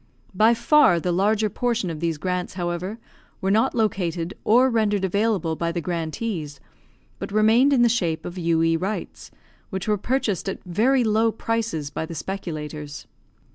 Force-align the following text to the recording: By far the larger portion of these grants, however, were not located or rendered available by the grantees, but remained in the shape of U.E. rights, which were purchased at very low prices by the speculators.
By 0.33 0.55
far 0.55 0.99
the 0.99 1.11
larger 1.11 1.47
portion 1.47 1.91
of 1.91 1.99
these 1.99 2.17
grants, 2.17 2.55
however, 2.55 2.97
were 3.39 3.51
not 3.51 3.75
located 3.75 4.33
or 4.43 4.67
rendered 4.67 5.05
available 5.05 5.55
by 5.55 5.71
the 5.71 5.79
grantees, 5.79 6.59
but 7.19 7.31
remained 7.31 7.71
in 7.71 7.83
the 7.83 7.87
shape 7.87 8.25
of 8.25 8.35
U.E. 8.35 8.75
rights, 8.77 9.29
which 9.69 9.87
were 9.87 9.99
purchased 9.99 10.49
at 10.49 10.57
very 10.65 11.03
low 11.03 11.31
prices 11.31 11.91
by 11.91 12.07
the 12.07 12.15
speculators. 12.15 13.05